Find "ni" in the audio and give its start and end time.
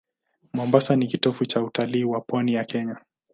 0.95-1.07